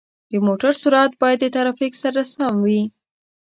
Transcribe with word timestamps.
د 0.31 0.33
موټر 0.47 0.73
سرعت 0.81 1.11
باید 1.21 1.39
د 1.41 1.45
ترافیک 1.55 1.93
سره 2.03 2.21
سم 2.33 2.53
وي. 2.65 2.81